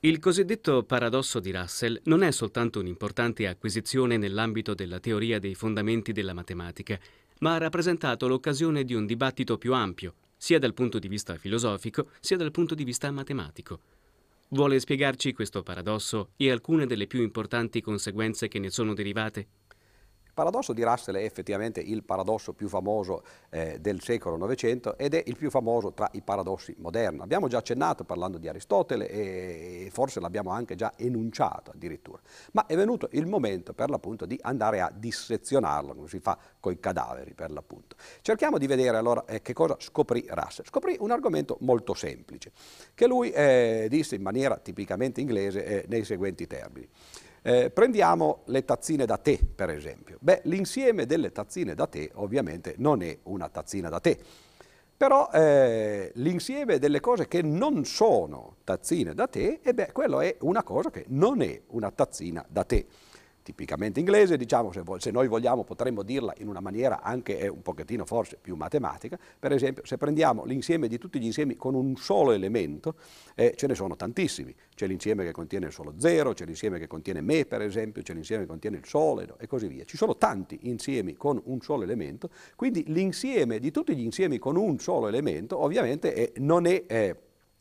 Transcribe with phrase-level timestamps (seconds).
[0.00, 6.12] Il cosiddetto paradosso di Russell non è soltanto un'importante acquisizione nell'ambito della teoria dei fondamenti
[6.12, 6.96] della matematica,
[7.40, 12.10] ma ha rappresentato l'occasione di un dibattito più ampio, sia dal punto di vista filosofico,
[12.20, 13.80] sia dal punto di vista matematico.
[14.50, 19.46] Vuole spiegarci questo paradosso e alcune delle più importanti conseguenze che ne sono derivate?
[20.38, 25.22] Paradosso di Russell è effettivamente il paradosso più famoso eh, del secolo Novecento ed è
[25.26, 27.22] il più famoso tra i paradossi moderni.
[27.22, 32.20] Abbiamo già accennato parlando di Aristotele e forse l'abbiamo anche già enunciato addirittura,
[32.52, 36.70] ma è venuto il momento per l'appunto di andare a dissezionarlo, come si fa con
[36.70, 37.96] i cadaveri per l'appunto.
[38.20, 40.66] Cerchiamo di vedere allora eh, che cosa scoprì Russell.
[40.66, 42.52] Scoprì un argomento molto semplice,
[42.94, 46.88] che lui eh, disse in maniera tipicamente inglese eh, nei seguenti termini.
[47.48, 50.18] Eh, prendiamo le tazzine da tè, per esempio.
[50.20, 54.14] Beh, l'insieme delle tazzine da tè ovviamente non è una tazzina da tè,
[54.94, 60.36] però eh, l'insieme delle cose che non sono tazzine da tè, e beh, quello è
[60.40, 62.84] una cosa che non è una tazzina da tè
[63.48, 67.62] tipicamente inglese, diciamo se, se, noi vogliamo potremmo dirla in una maniera anche eh, un
[67.62, 71.96] pochettino forse più matematica, per esempio se prendiamo l'insieme di tutti gli insiemi con un
[71.96, 72.96] solo elemento,
[73.34, 77.22] eh, ce ne sono tantissimi, c'è l'insieme che contiene solo zero, c'è l'insieme che contiene
[77.22, 79.38] me per esempio, c'è l'insieme che contiene il sole no?
[79.38, 83.96] e così via, ci sono tanti insiemi con un solo elemento, quindi l'insieme di tutti
[83.96, 87.16] gli insiemi con un solo elemento ovviamente è, non è eh,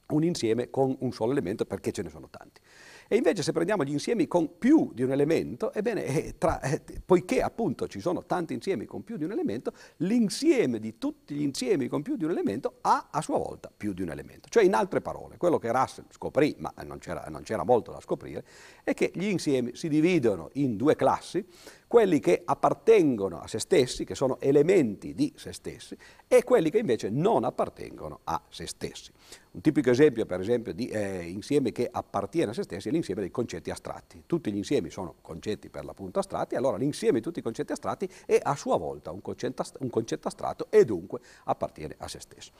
[0.07, 2.59] un insieme con un solo elemento perché ce ne sono tanti.
[3.07, 6.81] E invece se prendiamo gli insiemi con più di un elemento, ebbene, eh, tra, eh,
[7.05, 11.41] poiché appunto ci sono tanti insiemi con più di un elemento, l'insieme di tutti gli
[11.41, 14.49] insiemi con più di un elemento ha a sua volta più di un elemento.
[14.49, 18.01] Cioè in altre parole, quello che Russell scoprì, ma non c'era, non c'era molto da
[18.01, 18.43] scoprire,
[18.83, 21.45] è che gli insiemi si dividono in due classi,
[21.87, 26.79] quelli che appartengono a se stessi, che sono elementi di se stessi, e quelli che
[26.79, 29.11] invece non appartengono a se stessi.
[29.51, 33.21] Un tipico esempio, per esempio, di eh, insieme che appartiene a se stessi è l'insieme
[33.21, 34.23] dei concetti astratti.
[34.25, 38.09] Tutti gli insiemi sono concetti per l'appunto astratti, allora l'insieme di tutti i concetti astratti
[38.25, 42.51] è a sua volta un concetto, un concetto astratto e dunque appartiene a se stesso.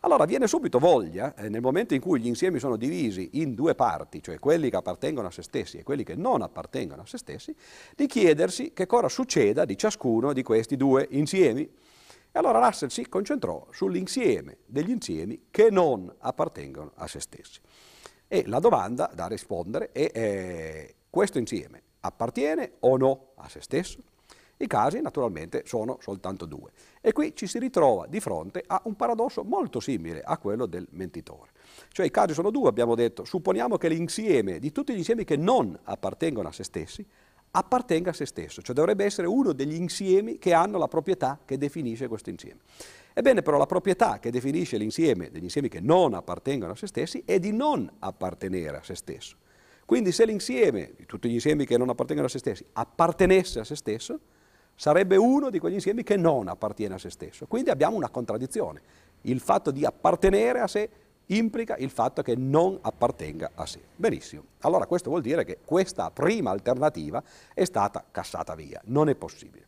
[0.00, 3.74] Allora viene subito voglia, eh, nel momento in cui gli insiemi sono divisi in due
[3.74, 7.18] parti, cioè quelli che appartengono a se stessi e quelli che non appartengono a se
[7.18, 7.54] stessi,
[7.94, 11.62] di chiedersi che cosa succeda di ciascuno di questi due insiemi.
[12.32, 17.60] E allora Russell si concentrò sull'insieme degli insiemi che non appartengono a se stessi.
[18.26, 23.98] E la domanda da rispondere è eh, questo insieme appartiene o no a se stesso?
[24.62, 26.70] I casi naturalmente sono soltanto due.
[27.00, 30.86] E qui ci si ritrova di fronte a un paradosso molto simile a quello del
[30.90, 31.52] mentitore.
[31.88, 35.36] Cioè i casi sono due, abbiamo detto, supponiamo che l'insieme di tutti gli insiemi che
[35.36, 37.06] non appartengono a se stessi
[37.52, 41.56] appartenga a se stesso, cioè dovrebbe essere uno degli insiemi che hanno la proprietà che
[41.56, 42.60] definisce questo insieme.
[43.14, 47.22] Ebbene però la proprietà che definisce l'insieme degli insiemi che non appartengono a se stessi
[47.24, 49.36] è di non appartenere a se stesso.
[49.84, 53.64] Quindi se l'insieme di tutti gli insiemi che non appartengono a se stessi appartenesse a
[53.64, 54.20] se stesso,
[54.80, 57.44] sarebbe uno di quegli insiemi che non appartiene a se stesso.
[57.46, 58.80] Quindi abbiamo una contraddizione.
[59.22, 60.88] Il fatto di appartenere a sé
[61.26, 63.80] implica il fatto che non appartenga a sé.
[63.94, 64.42] Benissimo.
[64.60, 68.80] Allora questo vuol dire che questa prima alternativa è stata cassata via.
[68.86, 69.66] Non è possibile.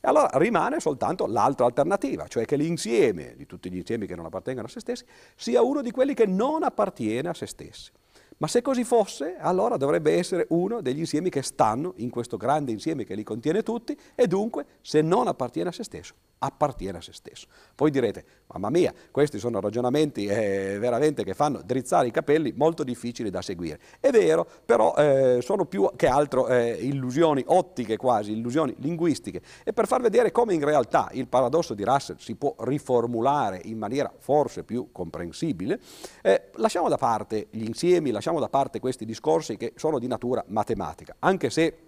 [0.00, 4.24] E allora rimane soltanto l'altra alternativa, cioè che l'insieme di tutti gli insiemi che non
[4.24, 5.04] appartengono a se stessi
[5.36, 7.92] sia uno di quelli che non appartiene a se stessi.
[8.38, 12.72] Ma se così fosse, allora dovrebbe essere uno degli insiemi che stanno in questo grande
[12.72, 17.00] insieme che li contiene tutti e dunque, se non appartiene a se stesso, appartiene a
[17.00, 17.46] se stesso.
[17.74, 22.84] Poi direte, mamma mia, questi sono ragionamenti eh, veramente che fanno drizzare i capelli molto
[22.84, 23.78] difficili da seguire.
[24.00, 29.40] È vero, però eh, sono più che altro eh, illusioni ottiche quasi, illusioni linguistiche.
[29.64, 33.78] E per far vedere come in realtà il paradosso di Russell si può riformulare in
[33.78, 35.80] maniera forse più comprensibile,
[36.22, 40.44] eh, lasciamo da parte gli insiemi, lasciamo da parte questi discorsi che sono di natura
[40.48, 41.83] matematica, anche se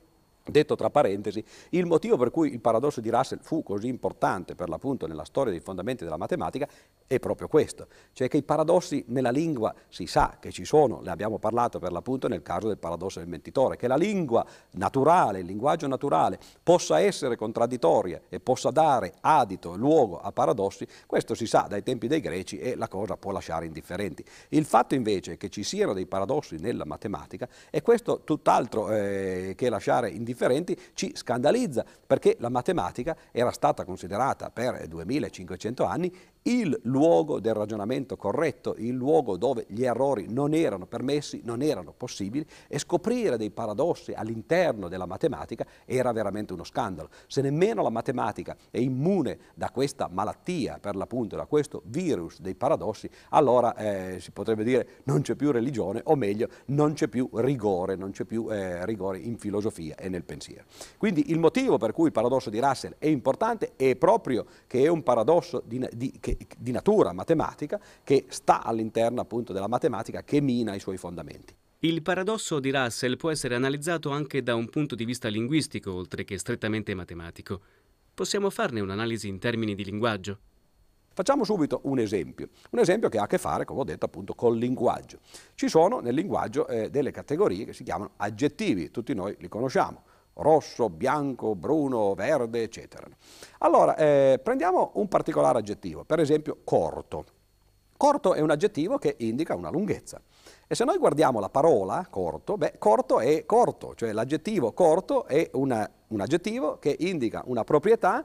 [0.48, 4.68] Detto tra parentesi, il motivo per cui il paradosso di Russell fu così importante per
[4.68, 6.68] l'appunto nella storia dei fondamenti della matematica
[7.08, 11.10] è proprio questo, cioè che i paradossi nella lingua si sa che ci sono, ne
[11.10, 15.46] abbiamo parlato per l'appunto nel caso del paradosso del mentitore, che la lingua naturale, il
[15.46, 21.66] linguaggio naturale possa essere contraddittoria e possa dare adito, luogo a paradossi, questo si sa
[21.68, 24.24] dai tempi dei greci e la cosa può lasciare indifferenti.
[24.50, 29.68] Il fatto invece che ci siano dei paradossi nella matematica è questo tutt'altro eh, che
[29.68, 36.12] lasciare indifferenti differenti ci scandalizza perché la matematica era stata considerata per 2500 anni
[36.46, 41.92] il luogo del ragionamento corretto, il luogo dove gli errori non erano permessi, non erano
[41.96, 47.08] possibili e scoprire dei paradossi all'interno della matematica era veramente uno scandalo.
[47.26, 52.54] Se nemmeno la matematica è immune da questa malattia, per l'appunto da questo virus dei
[52.54, 57.28] paradossi, allora eh, si potrebbe dire non c'è più religione o meglio non c'è più
[57.34, 60.64] rigore, non c'è più eh, rigore in filosofia e nel pensiero.
[60.96, 64.88] Quindi il motivo per cui il paradosso di Russell è importante è proprio che è
[64.88, 70.40] un paradosso di, di, che di natura matematica che sta all'interno appunto della matematica che
[70.40, 71.54] mina i suoi fondamenti.
[71.80, 76.24] Il paradosso di Russell può essere analizzato anche da un punto di vista linguistico, oltre
[76.24, 77.60] che strettamente matematico.
[78.14, 80.38] Possiamo farne un'analisi in termini di linguaggio?
[81.12, 84.34] Facciamo subito un esempio, un esempio che ha a che fare, come ho detto, appunto
[84.34, 85.20] col linguaggio.
[85.54, 90.02] Ci sono nel linguaggio eh, delle categorie che si chiamano aggettivi, tutti noi li conosciamo
[90.36, 93.06] rosso, bianco, bruno, verde, eccetera.
[93.58, 97.24] Allora, eh, prendiamo un particolare aggettivo, per esempio corto.
[97.96, 100.20] Corto è un aggettivo che indica una lunghezza.
[100.66, 105.48] E se noi guardiamo la parola corto, beh, corto è corto, cioè l'aggettivo corto è
[105.54, 108.24] una, un aggettivo che indica una proprietà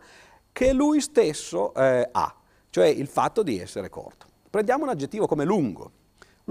[0.51, 2.35] che lui stesso eh, ha,
[2.69, 4.25] cioè il fatto di essere corto.
[4.49, 5.91] Prendiamo un aggettivo come lungo.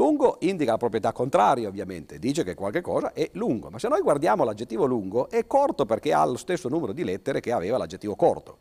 [0.01, 4.01] Lungo indica la proprietà contraria ovviamente, dice che qualche cosa è lungo, ma se noi
[4.01, 8.17] guardiamo l'aggettivo lungo è corto perché ha lo stesso numero di lettere che aveva l'aggettivo
[8.17, 8.57] corto.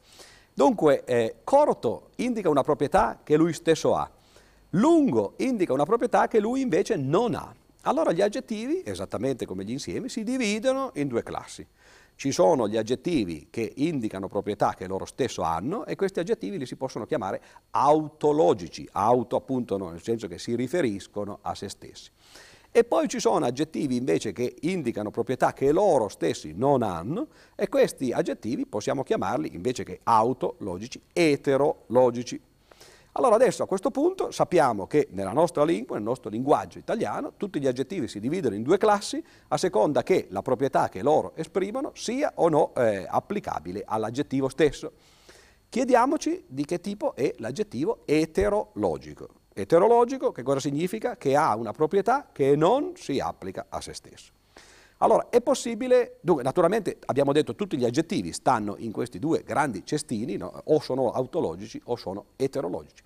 [0.54, 4.12] Dunque eh, corto indica una proprietà che lui stesso ha,
[4.72, 7.56] lungo indica una proprietà che lui invece non ha.
[7.84, 11.66] Allora gli aggettivi, esattamente come gli insiemi, si dividono in due classi
[12.20, 16.66] ci sono gli aggettivi che indicano proprietà che loro stesso hanno e questi aggettivi li
[16.66, 22.12] si possono chiamare autologici, auto appunto no, nel senso che si riferiscono a se stessi.
[22.72, 27.70] E poi ci sono aggettivi invece che indicano proprietà che loro stessi non hanno e
[27.70, 32.49] questi aggettivi possiamo chiamarli invece che autologici, eterologici.
[33.20, 37.60] Allora adesso a questo punto sappiamo che nella nostra lingua, nel nostro linguaggio italiano, tutti
[37.60, 41.92] gli aggettivi si dividono in due classi a seconda che la proprietà che loro esprimono
[41.96, 44.94] sia o no eh, applicabile all'aggettivo stesso.
[45.68, 49.28] Chiediamoci di che tipo è l'aggettivo eterologico.
[49.54, 51.18] Eterologico che cosa significa?
[51.18, 54.32] Che ha una proprietà che non si applica a se stesso.
[55.02, 59.86] Allora, è possibile, dunque, naturalmente abbiamo detto tutti gli aggettivi stanno in questi due grandi
[59.86, 60.62] cestini, no?
[60.66, 63.04] o sono autologici o sono eterologici.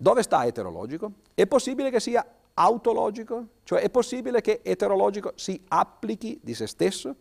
[0.00, 1.12] Dove sta eterologico?
[1.34, 2.24] È possibile che sia
[2.54, 3.46] autologico?
[3.64, 7.16] Cioè è possibile che eterologico si applichi di se stesso?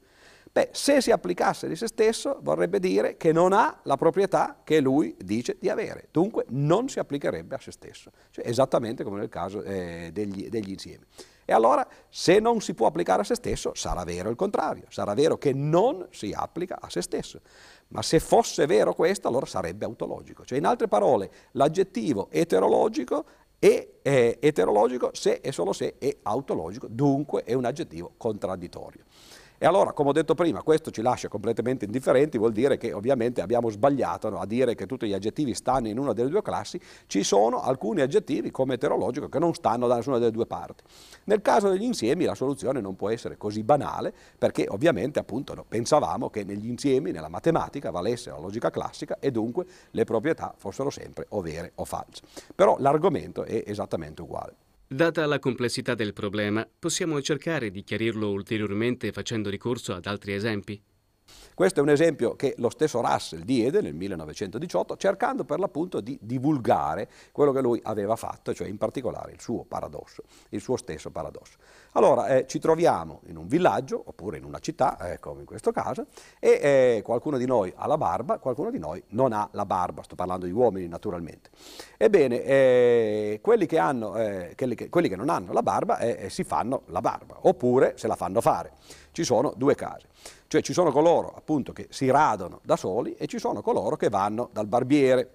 [0.51, 4.79] Beh, se si applicasse di se stesso vorrebbe dire che non ha la proprietà che
[4.79, 9.30] lui dice di avere, dunque non si applicherebbe a se stesso, cioè esattamente come nel
[9.30, 11.03] caso eh, degli, degli insiemi.
[11.49, 15.13] E allora, se non si può applicare a se stesso, sarà vero il contrario, sarà
[15.13, 17.39] vero che non si applica a se stesso.
[17.88, 20.44] Ma se fosse vero questo, allora sarebbe autologico.
[20.44, 23.23] Cioè, in altre parole, l'aggettivo eterologico
[23.59, 29.05] è, è eterologico se e solo se è autologico, dunque è un aggettivo contraddittorio.
[29.59, 33.42] E allora, come ho detto prima, questo ci lascia completamente indifferenti, vuol dire che ovviamente
[33.42, 36.80] abbiamo sbagliato no, a dire che tutti gli aggettivi stanno in una delle due classi,
[37.07, 40.83] ci sono alcuni aggettivi come eterologico che non stanno da nessuna delle due parti.
[41.24, 45.65] Nel caso degli insiemi la soluzione non può essere così banale perché ovviamente appunto no,
[45.68, 50.92] pensavamo che negli insiemi, nella matematica, valesse la logica classica e dunque le proprietà fossero
[50.92, 52.21] sempre o vere o false.
[52.54, 54.66] Però l'argomento è esattamente uguale.
[54.89, 60.81] Data la complessità del problema, possiamo cercare di chiarirlo ulteriormente facendo ricorso ad altri esempi?
[61.57, 66.15] Questo è un esempio che lo stesso Russell diede nel 1918 cercando per l'appunto di
[66.21, 71.09] divulgare quello che lui aveva fatto, cioè in particolare il suo paradosso, il suo stesso
[71.09, 71.57] paradosso.
[71.94, 75.71] Allora eh, ci troviamo in un villaggio oppure in una città, eh, come in questo
[75.71, 76.06] caso,
[76.40, 80.04] e eh, qualcuno di noi ha la barba, qualcuno di noi non ha la barba,
[80.04, 81.49] sto parlando di uomini naturalmente.
[81.97, 86.30] Ebbene, eh, quelli che, hanno, eh, quelli, che, quelli, che, non hanno la barba eh,
[86.30, 88.73] si fanno la barba, oppure se la fanno fare.
[89.18, 90.06] Ci sono due casi.
[90.45, 94.09] Cioè ci sono coloro appunto che si radono da soli e ci sono coloro che
[94.09, 95.31] vanno dal barbiere.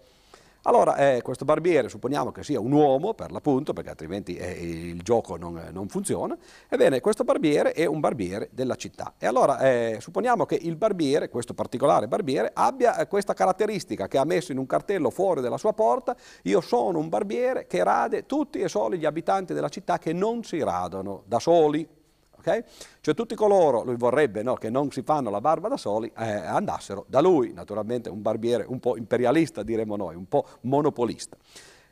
[0.62, 5.02] Allora, eh, questo barbiere supponiamo che sia un uomo, per l'appunto, perché altrimenti eh, il
[5.02, 6.38] gioco non, non, funziona.
[6.68, 9.14] Ebbene, questo barbiere è un barbiere della città.
[9.18, 14.16] E allora eh, supponiamo che il barbiere, questo particolare barbiere, abbia eh, questa caratteristica che
[14.16, 18.26] ha messo in un cartello fuori della sua porta, io sono un barbiere che rade
[18.26, 22.00] tutti e soli gli abitanti della città che non si radono da soli.
[22.42, 22.64] Okay?
[23.00, 26.24] Cioè tutti coloro, lui vorrebbe no, che non si fanno la barba da soli, eh,
[26.24, 31.36] andassero da lui, naturalmente un barbiere un po' imperialista diremmo noi, un po' monopolista.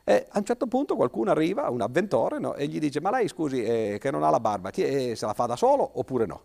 [0.03, 3.29] E a un certo punto qualcuno arriva, un avventore, no, e gli dice ma lei
[3.29, 6.27] scusi eh, che non ha la barba, chi, eh, se la fa da solo oppure
[6.27, 6.43] no?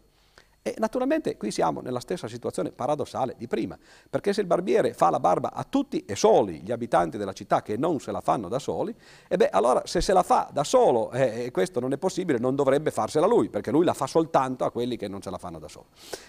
[0.67, 3.77] E naturalmente qui siamo nella stessa situazione paradossale di prima,
[4.09, 7.61] perché se il barbiere fa la barba a tutti e soli gli abitanti della città
[7.61, 8.91] che non se la fanno da soli,
[9.27, 12.39] e beh allora se se la fa da solo eh, e questo non è possibile,
[12.39, 15.37] non dovrebbe farsela lui, perché lui la fa soltanto a quelli che non se la
[15.37, 15.85] fanno da solo.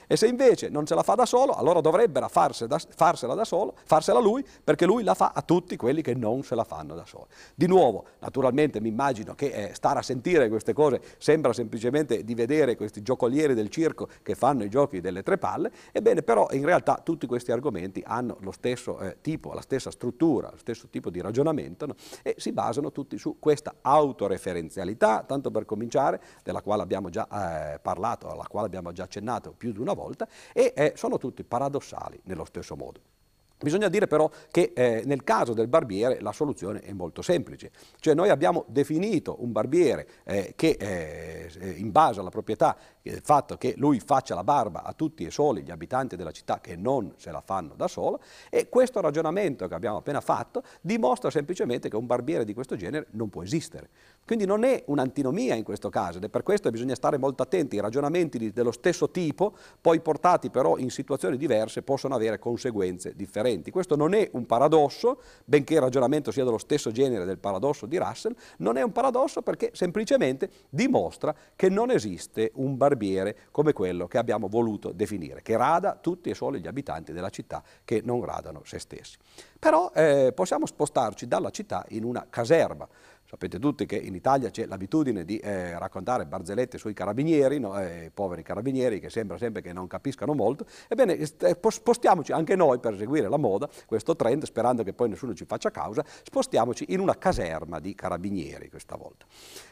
[0.06, 3.72] E se invece non se la fa da solo, allora dovrebbero farsela, farsela da solo,
[3.86, 7.06] farsela lui, perché lui la fa a tutti quelli che non se la fanno da
[7.06, 7.28] soli.
[7.54, 12.34] Di nuovo, naturalmente mi immagino che eh, stare a sentire queste cose sembra semplicemente di
[12.34, 16.64] vedere questi giocolieri del circo che fanno i giochi delle tre palle, ebbene però in
[16.64, 21.10] realtà tutti questi argomenti hanno lo stesso eh, tipo, la stessa struttura, lo stesso tipo
[21.10, 21.94] di ragionamento no?
[22.24, 27.28] e si basano tutti su questa autoreferenzialità, tanto per cominciare, della quale abbiamo già
[27.74, 31.44] eh, parlato, alla quale abbiamo già accennato più di una volta, e eh, sono tutti
[31.44, 33.15] paradossali nello stesso modo.
[33.58, 37.70] Bisogna dire però che eh, nel caso del barbiere la soluzione è molto semplice,
[38.00, 43.56] cioè noi abbiamo definito un barbiere eh, che eh, in base alla proprietà del fatto
[43.56, 47.14] che lui faccia la barba a tutti e soli gli abitanti della città che non
[47.16, 48.20] se la fanno da solo
[48.50, 53.06] e questo ragionamento che abbiamo appena fatto dimostra semplicemente che un barbiere di questo genere
[53.12, 53.88] non può esistere.
[54.26, 57.44] Quindi non è un'antinomia in questo caso ed è per questo che bisogna stare molto
[57.44, 63.14] attenti, i ragionamenti dello stesso tipo, poi portati però in situazioni diverse, possono avere conseguenze
[63.14, 63.70] differenti.
[63.70, 67.98] Questo non è un paradosso, benché il ragionamento sia dello stesso genere del paradosso di
[67.98, 74.08] Russell, non è un paradosso perché semplicemente dimostra che non esiste un barbiere come quello
[74.08, 78.24] che abbiamo voluto definire, che rada tutti e solo gli abitanti della città che non
[78.24, 79.16] radano se stessi.
[79.58, 82.88] Però eh, possiamo spostarci dalla città in una caserma,
[83.28, 87.76] Sapete tutti che in Italia c'è l'abitudine di eh, raccontare barzellette sui carabinieri, no?
[87.80, 90.64] eh, poveri carabinieri che sembra sempre che non capiscano molto.
[90.86, 95.34] Ebbene, eh, spostiamoci anche noi per seguire la moda, questo trend, sperando che poi nessuno
[95.34, 99.26] ci faccia causa, spostiamoci in una caserma di carabinieri questa volta.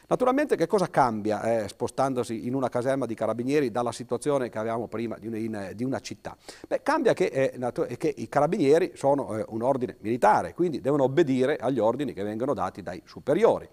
[0.07, 4.87] Naturalmente che cosa cambia eh, spostandosi in una caserma di carabinieri dalla situazione che avevamo
[4.87, 6.35] prima di una, in, di una città?
[6.67, 11.57] Beh, cambia che, eh, che, i carabinieri sono eh, un ordine militare, quindi devono obbedire
[11.57, 13.67] agli ordini che vengono dati dai superiori.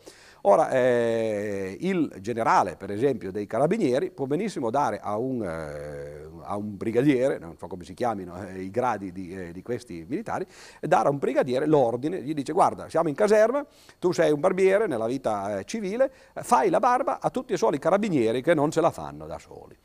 [0.44, 6.56] Ora, eh, il generale, per esempio, dei carabinieri può benissimo dare a un, eh, a
[6.56, 10.44] un brigadiere, non so come si chiamino eh, i gradi di, eh, di, questi militari,
[10.80, 13.64] dare a un brigadiere l'ordine, gli dice guarda, siamo in caserma,
[14.00, 17.78] tu sei un barbiere nella vita eh, civile, fai la barba a tutti i soli
[17.78, 19.76] carabinieri che non ce la fanno da soli.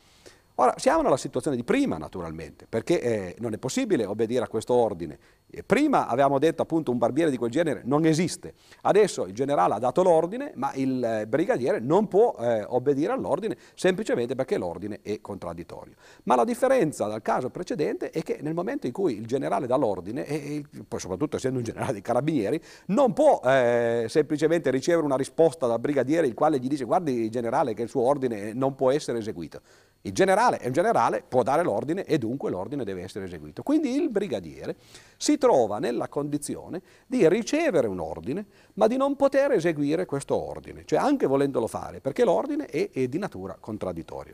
[0.60, 4.74] Ora, siamo nella situazione di prima, naturalmente, perché eh, non è possibile obbedire a questo
[4.74, 5.20] ordine.
[5.50, 8.56] E prima avevamo detto appunto un barbiere di quel genere non esiste.
[8.82, 13.56] Adesso il generale ha dato l'ordine, ma il eh, brigadiere non può eh, obbedire all'ordine
[13.76, 15.94] semplicemente perché l'ordine è contraddittorio.
[16.24, 19.76] Ma la differenza dal caso precedente è che nel momento in cui il generale dà
[19.76, 25.18] l'ordine, e, poi soprattutto essendo un generale di carabinieri, non può eh, semplicemente ricevere una
[25.18, 28.90] risposta dal brigadiere il quale gli dice guardi generale che il suo ordine non può
[28.90, 29.62] essere eseguito.
[30.08, 33.62] Il generale è un generale, può dare l'ordine e dunque l'ordine deve essere eseguito.
[33.62, 34.78] Quindi il brigadiere
[35.18, 38.46] si trova nella condizione di ricevere un ordine,
[38.76, 43.08] ma di non poter eseguire questo ordine, cioè anche volendolo fare, perché l'ordine è, è
[43.10, 44.34] di natura contraddittoria.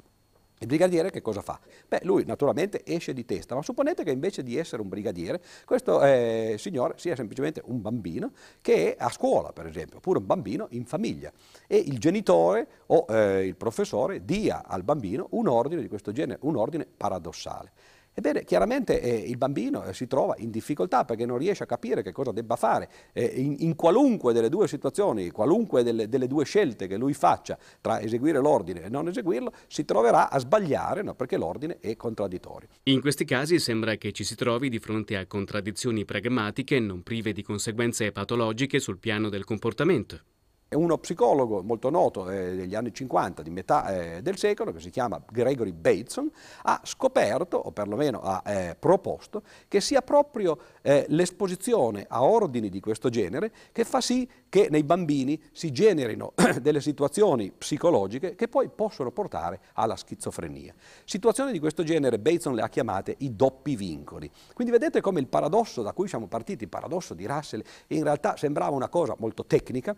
[0.63, 1.59] Il brigadiere che cosa fa?
[1.89, 6.01] Beh, lui naturalmente esce di testa, ma supponete che invece di essere un brigadiere, questo
[6.01, 10.67] eh, signore sia semplicemente un bambino che è a scuola, per esempio, oppure un bambino
[10.69, 11.33] in famiglia
[11.67, 16.39] e il genitore o eh, il professore dia al bambino un ordine di questo genere,
[16.43, 17.71] un ordine paradossale.
[18.13, 22.03] Ebbene, chiaramente eh, il bambino eh, si trova in difficoltà perché non riesce a capire
[22.03, 22.89] che cosa debba fare.
[23.11, 27.57] Eh, in, in, qualunque delle due situazioni, qualunque delle, delle, due scelte che lui faccia
[27.81, 31.15] tra eseguire l'ordine e non eseguirlo, si troverà a sbagliare no?
[31.15, 32.67] perché l'ordine è contraddittorio.
[32.83, 37.33] In questi casi sembra che ci si trovi di fronte a contraddizioni pragmatiche non prive
[37.33, 40.21] di conseguenze patologiche sul piano del comportamento
[40.73, 44.89] uno psicologo molto noto eh, degli anni 50, di metà eh, del secolo, che si
[44.89, 46.29] chiama Gregory Bateson,
[46.63, 52.79] ha scoperto, o perlomeno ha eh, proposto, che sia proprio eh, l'esposizione a ordini di
[52.79, 58.69] questo genere che fa sì che nei bambini si generino delle situazioni psicologiche che poi
[58.69, 60.73] possono portare alla schizofrenia.
[61.05, 64.29] Situazioni di questo genere Bateson le ha chiamate i doppi vincoli.
[64.53, 68.35] Quindi vedete come il paradosso da cui siamo partiti, il paradosso di Russell, in realtà
[68.37, 69.95] sembrava una cosa molto tecnica,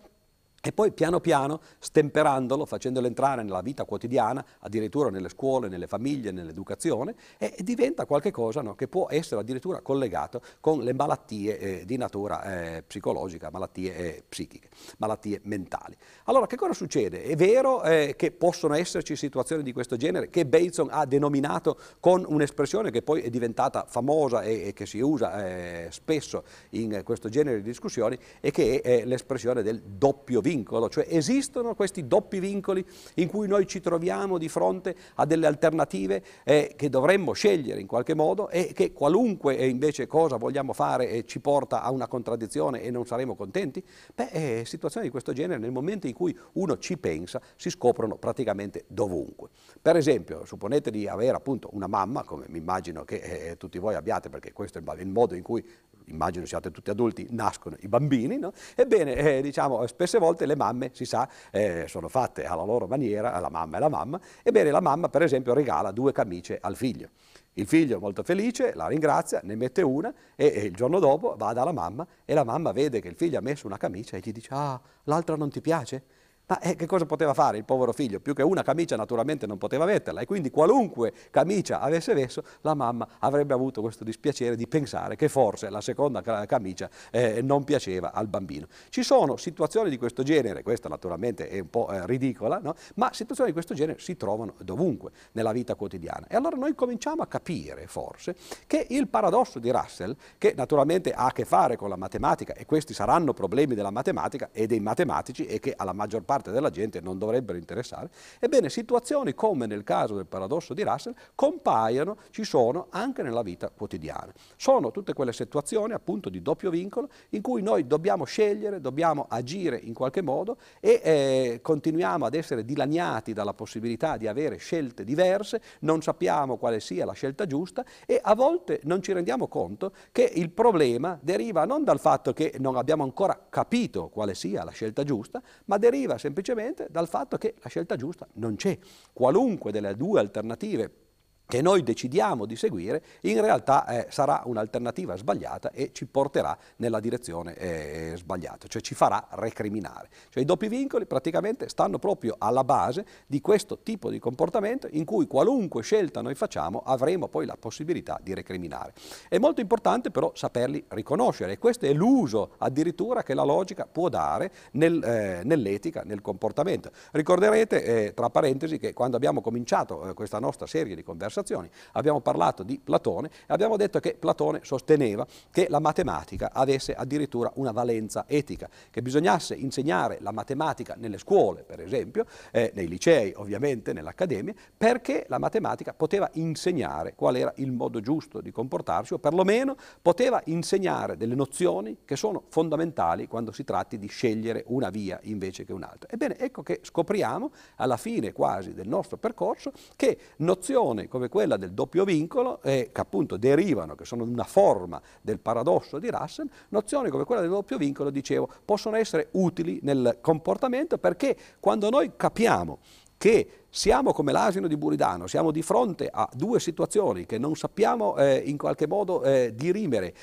[0.65, 6.31] e poi piano piano, stemperandolo, facendolo entrare nella vita quotidiana, addirittura nelle scuole, nelle famiglie,
[6.31, 11.97] nell'educazione, e diventa qualcosa no, che può essere addirittura collegato con le malattie eh, di
[11.97, 15.95] natura eh, psicologica, malattie eh, psichiche, malattie mentali.
[16.23, 17.21] Allora, che cosa succede?
[17.21, 22.25] È vero eh, che possono esserci situazioni di questo genere che Bateson ha denominato con
[22.27, 27.29] un'espressione che poi è diventata famosa e, e che si usa eh, spesso in questo
[27.29, 32.39] genere di discussioni, e che è l'espressione del doppio vincolo vincolo, cioè esistono questi doppi
[32.39, 32.85] vincoli
[33.15, 37.87] in cui noi ci troviamo di fronte a delle alternative eh, che dovremmo scegliere in
[37.87, 42.07] qualche modo e che qualunque eh, invece cosa vogliamo fare eh, ci porta a una
[42.07, 43.83] contraddizione e non saremo contenti?
[44.13, 48.15] Beh, eh, situazioni di questo genere nel momento in cui uno ci pensa si scoprono
[48.15, 49.49] praticamente dovunque.
[49.81, 53.95] Per esempio, supponete di avere appunto una mamma, come mi immagino che eh, tutti voi
[53.95, 55.63] abbiate, perché questo è il modo in cui
[56.05, 58.51] immagino siate tutti adulti, nascono i bambini, no?
[58.75, 63.49] ebbene, diciamo, spesse volte le mamme, si sa, eh, sono fatte alla loro maniera, la
[63.49, 67.09] mamma e la mamma, ebbene la mamma per esempio regala due camicie al figlio.
[67.53, 71.53] Il figlio molto felice la ringrazia, ne mette una e, e, il giorno dopo va
[71.53, 74.33] dalla mamma e la mamma vede che il figlio ha messo una camicia e gli
[74.33, 76.03] dice ah, l'altra non ti piace?
[76.47, 78.19] Ma eh, che cosa poteva fare il povero figlio?
[78.19, 82.75] Più che una camicia naturalmente non poteva metterla e quindi qualunque camicia avesse messo la
[82.75, 88.13] mamma avrebbe avuto questo dispiacere di pensare che forse la seconda camicia eh, non piaceva
[88.13, 88.67] al bambino.
[88.89, 92.75] Ci sono situazioni di questo genere, questa naturalmente è un po' eh, ridicola, no?
[92.95, 96.27] ma situazioni di questo genere si trovano dovunque nella vita quotidiana.
[96.27, 98.35] E allora noi cominciamo a capire forse
[98.67, 102.67] che il paradosso di Russell, che naturalmente ha a che fare con la matematica e
[102.67, 106.69] questi saranno problemi della matematica e dei matematici e che alla maggior parte parte della
[106.69, 112.43] gente non dovrebbero interessare, ebbene situazioni come nel caso del paradosso di Russell compaiono, ci
[112.43, 114.33] sono anche nella vita quotidiana.
[114.57, 119.77] Sono tutte quelle situazioni appunto di doppio vincolo in cui noi dobbiamo scegliere, dobbiamo agire
[119.77, 125.61] in qualche modo e eh, continuiamo ad essere dilaniati dalla possibilità di avere scelte diverse,
[125.79, 130.29] non sappiamo quale sia la scelta giusta e a volte non ci rendiamo conto che
[130.35, 135.03] il problema deriva non dal fatto che non abbiamo ancora capito quale sia la scelta
[135.03, 138.75] giusta, ma deriva semplicemente dal fatto che la scelta giusta non c'è.
[139.13, 141.04] Qualunque delle due alternative
[141.45, 146.99] che noi decidiamo di seguire, in realtà eh, sarà un'alternativa sbagliata e ci porterà nella
[146.99, 150.09] direzione eh, sbagliata, cioè ci farà recriminare.
[150.29, 155.05] Cioè i doppi vincoli praticamente stanno proprio alla base di questo tipo di comportamento in
[155.05, 158.93] cui qualunque scelta noi facciamo avremo poi la possibilità di recriminare.
[159.29, 164.09] È molto importante però saperli riconoscere e questo è l'uso addirittura che la logica può
[164.09, 166.91] dare nel, eh, nell'etica, nel comportamento.
[167.11, 171.69] Ricorderete, eh, tra parentesi, che quando abbiamo cominciato eh, questa nostra serie di conversazioni, conversazioni
[171.93, 177.51] abbiamo parlato di Platone e abbiamo detto che Platone sosteneva che la matematica avesse addirittura
[177.55, 183.33] una valenza etica, che bisognasse insegnare la matematica nelle scuole, per esempio, eh, nei licei
[183.35, 189.19] ovviamente, nell'accademia, perché la matematica poteva insegnare qual era il modo giusto di comportarsi o
[189.19, 195.19] perlomeno poteva insegnare delle nozioni che sono fondamentali quando si tratti di scegliere una via
[195.23, 196.09] invece che un'altra.
[196.09, 201.57] Ebbene, ecco che scopriamo alla fine quasi del nostro percorso che nozioni come come quella
[201.57, 206.47] del doppio vincolo, eh, che appunto derivano, che sono una forma del paradosso di Russell,
[206.69, 212.11] nozioni come quella del doppio vincolo, dicevo, possono essere utili nel comportamento perché quando noi
[212.15, 212.79] capiamo
[213.17, 218.17] che siamo come l'asino di Buridano, siamo di fronte a due situazioni che non sappiamo
[218.17, 220.13] eh, in qualche modo eh, dirimere,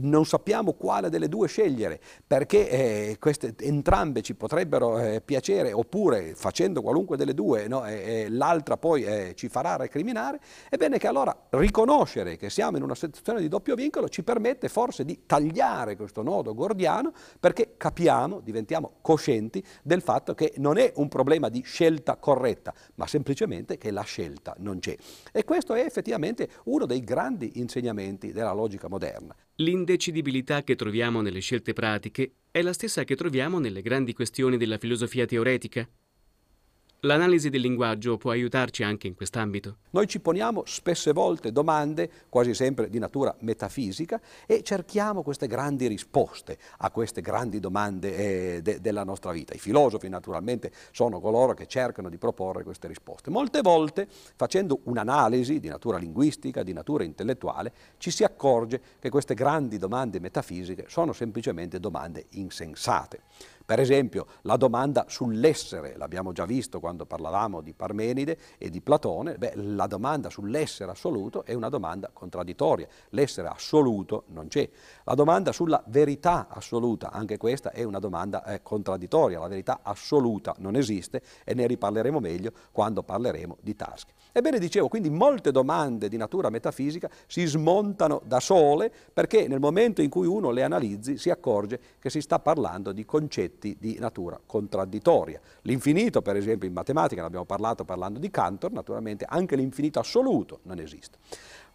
[0.00, 6.34] non sappiamo quale delle due scegliere perché eh, queste, entrambe ci potrebbero eh, piacere oppure
[6.34, 11.06] facendo qualunque delle due no, eh, l'altra poi eh, ci farà recriminare, è bene che
[11.06, 15.96] allora riconoscere che siamo in una situazione di doppio vincolo ci permette forse di tagliare
[15.96, 21.62] questo nodo gordiano perché capiamo, diventiamo coscienti del fatto che non è un problema di
[21.62, 24.96] scelta corretta, ma semplicemente che la scelta non c'è.
[25.32, 29.34] E questo è effettivamente uno dei grandi insegnamenti della logica moderna.
[29.60, 34.76] L'indecidibilità che troviamo nelle scelte pratiche è la stessa che troviamo nelle grandi questioni della
[34.76, 35.88] filosofia teoretica.
[37.00, 39.76] L'analisi del linguaggio può aiutarci anche in quest'ambito.
[39.90, 45.88] Noi ci poniamo spesse volte domande, quasi sempre di natura metafisica, e cerchiamo queste grandi
[45.88, 49.52] risposte a queste grandi domande eh, de- della nostra vita.
[49.52, 53.28] I filosofi naturalmente sono coloro che cercano di proporre queste risposte.
[53.28, 59.34] Molte volte, facendo un'analisi di natura linguistica, di natura intellettuale, ci si accorge che queste
[59.34, 63.20] grandi domande metafisiche sono semplicemente domande insensate.
[63.66, 69.38] Per esempio la domanda sull'essere, l'abbiamo già visto quando parlavamo di Parmenide e di Platone,
[69.38, 74.70] beh, la domanda sull'essere assoluto è una domanda contraddittoria, l'essere assoluto non c'è.
[75.02, 80.54] La domanda sulla verità assoluta, anche questa è una domanda eh, contraddittoria, la verità assoluta
[80.58, 84.12] non esiste e ne riparleremo meglio quando parleremo di Tarski.
[84.30, 90.02] Ebbene dicevo, quindi molte domande di natura metafisica si smontano da sole perché nel momento
[90.02, 93.98] in cui uno le analizzi si accorge che si sta parlando di concetti oggetti di
[93.98, 95.40] natura contraddittoria.
[95.62, 100.60] L'infinito, per esempio, in matematica, ne abbiamo parlato parlando di Cantor, naturalmente anche l'infinito assoluto
[100.62, 101.18] non esiste.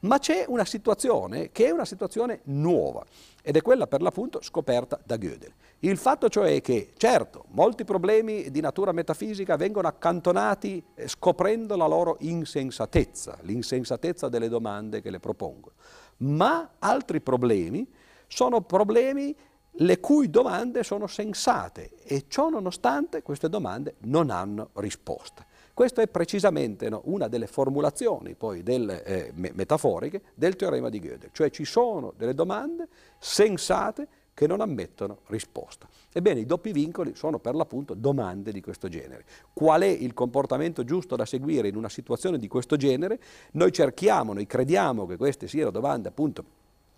[0.01, 3.05] Ma c'è una situazione che è una situazione nuova
[3.43, 5.51] ed è quella per l'appunto scoperta da Gödel.
[5.79, 11.87] Il fatto cioè che, certo, molti problemi di natura metafisica vengono accantonati eh, scoprendo la
[11.87, 15.75] loro insensatezza, l'insensatezza delle domande che le propongono,
[16.17, 17.87] ma altri problemi
[18.27, 19.35] sono problemi
[19.75, 25.45] le cui domande sono sensate e ciò nonostante queste domande non hanno risposta.
[25.73, 31.29] Questa è precisamente no, una delle formulazioni poi del, eh, metaforiche del teorema di Gödel,
[31.31, 35.87] cioè ci sono delle domande sensate che non ammettono risposta.
[36.11, 39.25] Ebbene, i doppi vincoli sono per l'appunto domande di questo genere.
[39.53, 43.19] Qual è il comportamento giusto da seguire in una situazione di questo genere?
[43.53, 46.43] Noi cerchiamo, noi crediamo che queste siano domande appunto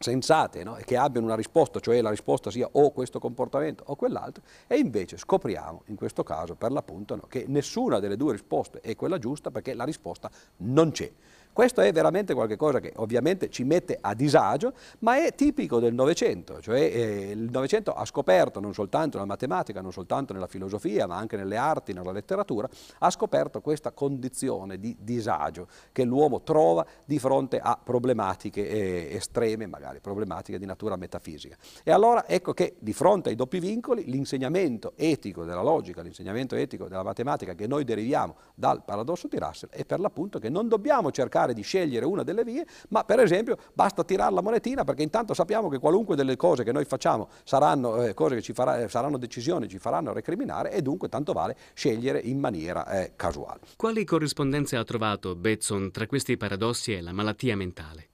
[0.03, 0.75] sensate no?
[0.75, 4.77] e che abbiano una risposta, cioè la risposta sia o questo comportamento o quell'altro, e
[4.77, 9.17] invece scopriamo in questo caso per l'appunto no, che nessuna delle due risposte è quella
[9.17, 11.11] giusta perché la risposta non c'è.
[11.53, 16.59] Questo è veramente qualcosa che ovviamente ci mette a disagio, ma è tipico del Novecento,
[16.59, 21.15] cioè eh, il Novecento ha scoperto non soltanto nella matematica, non soltanto nella filosofia, ma
[21.15, 27.19] anche nelle arti, nella letteratura, ha scoperto questa condizione di disagio che l'uomo trova di
[27.19, 31.55] fronte a problematiche eh, estreme, magari problematiche di natura metafisica.
[31.83, 36.87] E allora ecco che di fronte ai doppi vincoli l'insegnamento etico della logica, l'insegnamento etico
[36.87, 41.11] della matematica che noi deriviamo dal paradosso di Russell è per l'appunto che non dobbiamo
[41.11, 45.03] cercare cercare di scegliere una delle vie, ma per esempio basta tirare la monetina perché
[45.03, 48.81] intanto sappiamo che qualunque delle cose che noi facciamo saranno eh, cose che ci farà,
[48.81, 53.61] eh, saranno decisioni, ci faranno recriminare e dunque tanto vale scegliere in maniera eh, casuale.
[53.75, 58.07] Quali corrispondenze ha trovato Betson tra questi paradossi e la malattia mentale?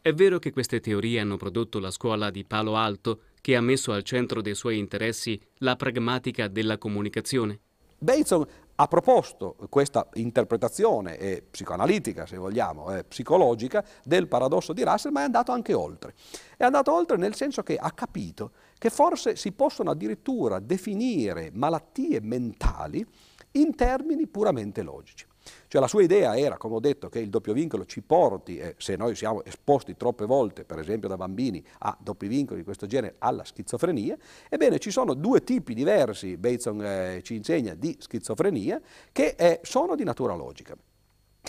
[0.00, 3.92] È vero che queste teorie hanno prodotto la scuola di Palo Alto, che ha messo
[3.92, 7.60] al centro dei suoi interessi la pragmatica della comunicazione?
[8.02, 8.46] Bateson
[8.80, 15.20] ha proposto questa interpretazione eh, psicoanalitica, se vogliamo, eh, psicologica del paradosso di Russell, ma
[15.20, 16.14] è andato anche oltre.
[16.56, 22.20] È andato oltre nel senso che ha capito che forse si possono addirittura definire malattie
[22.22, 23.06] mentali
[23.52, 25.26] in termini puramente logici.
[25.68, 28.74] Cioè la sua idea era, come ho detto, che il doppio vincolo ci porti, eh,
[28.78, 32.86] se noi siamo esposti troppe volte, per esempio da bambini, a doppi vincoli di questo
[32.86, 34.16] genere, alla schizofrenia.
[34.48, 38.80] Ebbene, ci sono due tipi diversi, Bateson eh, ci insegna, di schizofrenia,
[39.12, 40.76] che eh, sono di natura logica.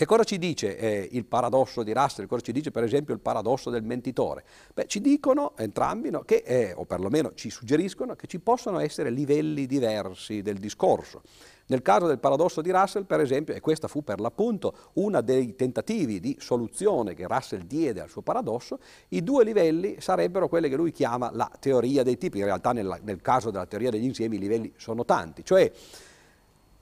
[0.02, 2.26] Che cosa ci dice eh, il paradosso di Russell?
[2.26, 4.42] Cosa ci dice per esempio il paradosso del mentitore?
[4.74, 9.10] Beh, ci dicono entrambi, no, che, eh, o perlomeno ci suggeriscono, che ci possono essere
[9.10, 11.22] livelli diversi del discorso.
[11.66, 15.54] Nel caso del paradosso di Russell, per esempio, e questa fu per l'appunto uno dei
[15.54, 20.74] tentativi di soluzione che Russell diede al suo paradosso, i due livelli sarebbero quelli che
[20.74, 22.38] lui chiama la teoria dei tipi.
[22.38, 25.44] In realtà nel, nel caso della teoria degli insiemi i livelli sono tanti.
[25.44, 25.70] Cioè,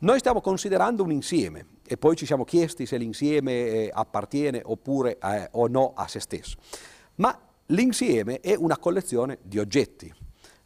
[0.02, 5.18] noi stiamo considerando un insieme e poi ci siamo chiesti se l'insieme eh, appartiene oppure
[5.18, 6.56] eh, o no a se stesso.
[7.16, 10.10] Ma l'insieme è una collezione di oggetti.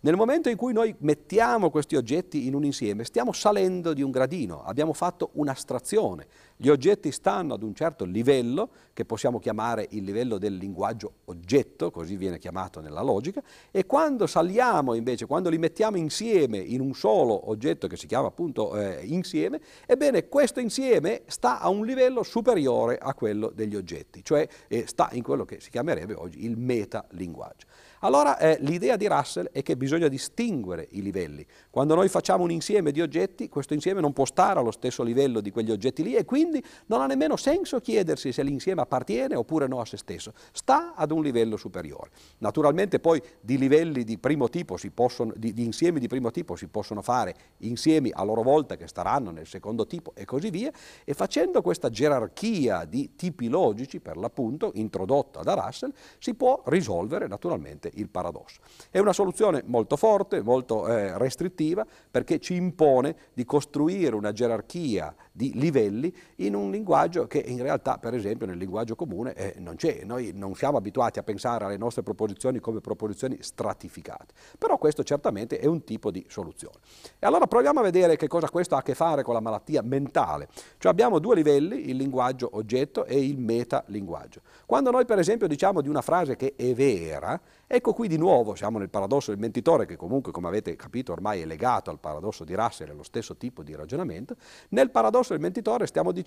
[0.01, 4.11] Nel momento in cui noi mettiamo questi oggetti in un insieme, stiamo salendo di un
[4.11, 6.27] gradino, abbiamo fatto un'astrazione.
[6.57, 11.91] Gli oggetti stanno ad un certo livello, che possiamo chiamare il livello del linguaggio oggetto,
[11.91, 16.95] così viene chiamato nella logica, e quando saliamo invece, quando li mettiamo insieme in un
[16.95, 22.23] solo oggetto che si chiama appunto eh, insieme, ebbene questo insieme sta a un livello
[22.23, 26.57] superiore a quello degli oggetti, cioè eh, sta in quello che si chiamerebbe oggi il
[26.57, 27.67] metalinguaggio.
[28.01, 31.45] Allora eh, l'idea di Russell è che bisogna distinguere i livelli.
[31.71, 35.41] Quando noi facciamo un insieme di oggetti, questo insieme non può stare allo stesso livello
[35.41, 36.44] di quegli oggetti lì e quindi
[36.87, 40.33] non ha nemmeno senso chiedersi se l'insieme appartiene oppure no a se stesso.
[40.53, 42.11] Sta ad un livello superiore.
[42.39, 46.67] Naturalmente poi di livelli di primo tipo, possono, di, di insiemi di primo tipo si
[46.67, 50.71] possono fare insiemi a loro volta che staranno nel secondo tipo e così via
[51.05, 57.27] e facendo questa gerarchia di tipi logici per l'appunto introdotta da Russell si può risolvere
[57.27, 58.61] naturalmente il paradosso.
[58.91, 65.15] È una soluzione molto forte, molto eh, restrittiva, perché ci impone di costruire una gerarchia
[65.33, 69.77] di livelli in un linguaggio che in realtà, per esempio, nel linguaggio comune eh, non
[69.77, 70.03] c'è.
[70.05, 75.59] Noi non siamo abituati a pensare alle nostre proposizioni come proposizioni stratificate, però questo certamente
[75.59, 76.77] è un tipo di soluzione.
[77.19, 79.83] E allora proviamo a vedere che cosa questo ha a che fare con la malattia
[79.83, 80.49] mentale.
[80.79, 84.41] Cioè abbiamo due livelli, il linguaggio oggetto e il metalinguaggio.
[84.67, 88.55] Quando noi per esempio diciamo di una frase che è vera, ecco qui di nuovo
[88.55, 92.45] siamo nel paradosso del mentitore che comunque come avete capito ormai è legato al paradosso
[92.45, 94.37] di Russell, è lo stesso tipo di ragionamento.
[94.71, 96.24] Nel paradosso del mentitore stiamo dicendo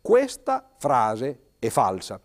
[0.00, 2.20] questa frase è falsa.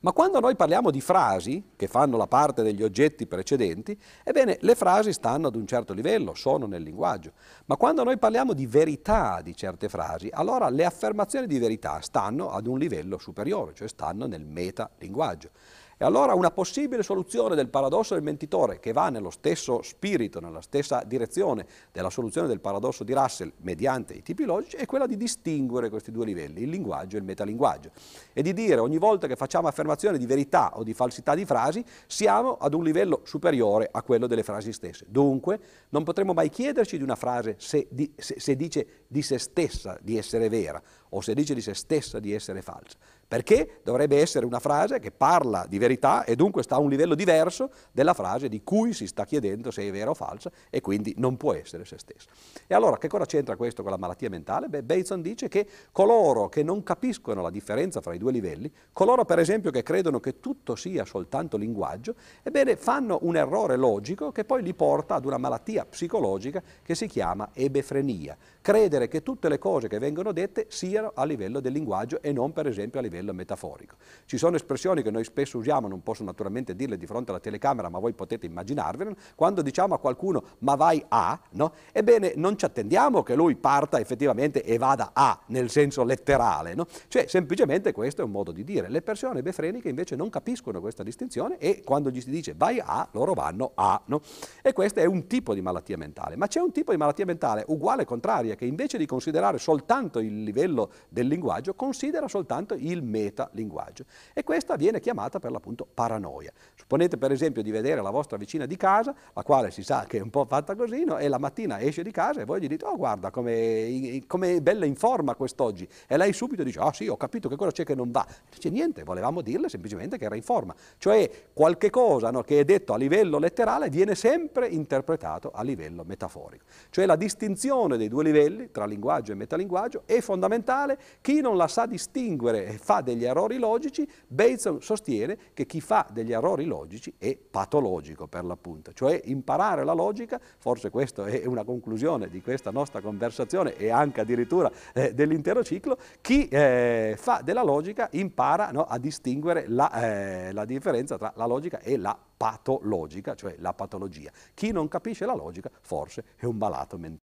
[0.00, 4.74] Ma quando noi parliamo di frasi, che fanno la parte degli oggetti precedenti, ebbene, le
[4.76, 7.32] frasi stanno ad un certo livello, sono nel linguaggio.
[7.64, 12.50] Ma quando noi parliamo di verità di certe frasi, allora le affermazioni di verità stanno
[12.50, 15.50] ad un livello superiore, cioè stanno nel metalinguaggio.
[15.98, 20.60] E allora una possibile soluzione del paradosso del mentitore che va nello stesso spirito, nella
[20.60, 25.16] stessa direzione della soluzione del paradosso di Russell mediante i tipi logici è quella di
[25.16, 27.92] distinguere questi due livelli, il linguaggio e il metalinguaggio,
[28.34, 31.82] e di dire ogni volta che facciamo affermazioni di verità o di falsità di frasi
[32.06, 35.06] siamo ad un livello superiore a quello delle frasi stesse.
[35.08, 39.38] Dunque non potremo mai chiederci di una frase se, di, se, se dice di se
[39.38, 42.96] stessa di essere vera o se dice di se stessa di essere falsa
[43.28, 47.14] perché dovrebbe essere una frase che parla di verità e dunque sta a un livello
[47.14, 51.14] diverso della frase di cui si sta chiedendo se è vera o falsa e quindi
[51.18, 52.28] non può essere se stessa.
[52.66, 54.68] E allora che cosa c'entra questo con la malattia mentale?
[54.68, 59.24] Beh, Bateson dice che coloro che non capiscono la differenza fra i due livelli, coloro
[59.24, 64.44] per esempio che credono che tutto sia soltanto linguaggio, ebbene fanno un errore logico che
[64.44, 69.58] poi li porta ad una malattia psicologica che si chiama ebefrenia, credere che tutte le
[69.58, 73.32] cose che vengono dette siano a livello del linguaggio e non per esempio a livello
[73.32, 73.96] metaforico.
[74.24, 77.88] Ci sono espressioni che noi spesso usiamo, non posso naturalmente dirle di fronte alla telecamera,
[77.88, 81.72] ma voi potete immaginarvelo, quando diciamo a qualcuno ma vai a, no?
[81.92, 86.86] ebbene non ci attendiamo che lui parta effettivamente e vada a, nel senso letterale, no?
[87.08, 88.88] cioè semplicemente questo è un modo di dire.
[88.88, 93.06] Le persone befreniche invece non capiscono questa distinzione e quando gli si dice vai a,
[93.12, 94.00] loro vanno a.
[94.06, 94.20] No?
[94.62, 97.64] E questo è un tipo di malattia mentale, ma c'è un tipo di malattia mentale
[97.68, 103.02] uguale e contraria che invece di considerare soltanto il livello del linguaggio, considera soltanto il
[103.02, 104.04] metalinguaggio.
[104.32, 106.52] E questa viene chiamata per l'appunto paranoia.
[106.74, 110.18] Supponete per esempio di vedere la vostra vicina di casa, la quale si sa che
[110.18, 111.18] è un po' fatta così, no?
[111.18, 114.84] e la mattina esce di casa e voi gli dite, oh guarda come è bella
[114.84, 115.88] in forma quest'oggi.
[116.06, 118.26] E lei subito dice, ah oh, sì, ho capito che cosa c'è che non va.
[118.50, 120.74] Dice niente, volevamo dirle semplicemente che era in forma.
[120.98, 126.04] Cioè qualche cosa no, che è detto a livello letterale viene sempre interpretato a livello
[126.04, 126.64] metaforico.
[126.90, 130.75] Cioè la distinzione dei due livelli, tra linguaggio e metalinguaggio, è fondamentale.
[131.20, 136.06] Chi non la sa distinguere e fa degli errori logici, Bateson sostiene che chi fa
[136.12, 141.64] degli errori logici è patologico per l'appunto, cioè imparare la logica, forse questa è una
[141.64, 147.62] conclusione di questa nostra conversazione e anche addirittura eh, dell'intero ciclo, chi eh, fa della
[147.62, 153.34] logica impara no, a distinguere la, eh, la differenza tra la logica e la patologica,
[153.34, 154.30] cioè la patologia.
[154.54, 157.25] Chi non capisce la logica forse è un malato mentale.